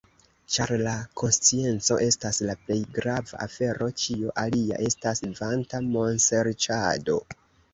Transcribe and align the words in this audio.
Ĉar 0.53 0.71
la 0.85 0.93
konscienco 1.21 1.97
estas 2.05 2.39
la 2.47 2.55
plej 2.63 2.79
grava 2.97 3.41
afero, 3.47 3.91
ĉio 4.05 4.33
alia 4.45 4.81
estas 4.89 5.23
vanta 5.43 5.83
monserĉado. 5.91 7.21